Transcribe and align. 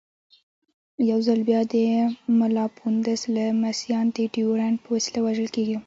یو 1.09 1.19
ځل 1.27 1.39
بیا 1.49 1.61
د 1.73 1.75
ملا 2.39 2.65
پوونده 2.77 3.13
لمسیان 3.35 4.05
د 4.15 4.17
ډیورنډ 4.35 4.75
په 4.83 4.89
وسیله 4.95 5.19
وژل 5.25 5.49
کېږي. 5.55 5.77